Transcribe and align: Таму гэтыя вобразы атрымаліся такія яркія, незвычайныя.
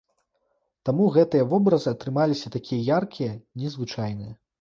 Таму 0.87 1.05
гэтыя 1.17 1.43
вобразы 1.51 1.87
атрымаліся 1.91 2.53
такія 2.55 2.95
яркія, 3.03 3.37
незвычайныя. 3.65 4.33